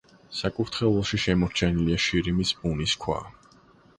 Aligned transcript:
საკურთხეველში 0.35 1.19
შემორჩენილია 1.25 2.01
შირიმის 2.05 2.55
ბუნის 2.63 2.97
ქვა. 3.05 3.21